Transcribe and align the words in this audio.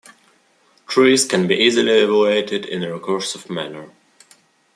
Trees 0.87 1.25
can 1.25 1.45
be 1.45 1.53
easily 1.55 1.99
evaluated 1.99 2.65
in 2.65 2.81
a 2.83 2.87
recursive 2.87 3.51
manner. 3.51 3.91